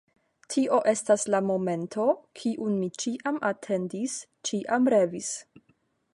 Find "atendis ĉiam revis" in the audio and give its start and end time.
3.53-5.35